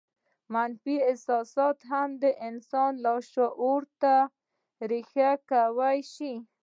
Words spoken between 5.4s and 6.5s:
کولای شي